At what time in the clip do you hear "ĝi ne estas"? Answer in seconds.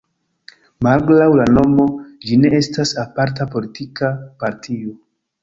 2.31-2.95